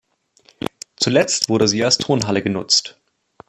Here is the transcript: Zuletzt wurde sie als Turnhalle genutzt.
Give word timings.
Zuletzt 0.95 1.47
wurde 1.47 1.67
sie 1.67 1.85
als 1.85 1.99
Turnhalle 1.99 2.41
genutzt. 2.41 2.99